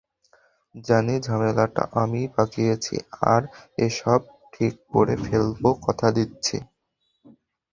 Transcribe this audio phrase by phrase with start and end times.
[0.85, 2.95] জানি, ঝামেলাটা আমিই পাকিয়েছি,
[3.27, 3.41] আর
[3.77, 4.19] এসব
[4.53, 6.57] ঠিক করে ফেলবো, কথা দিচ্ছি।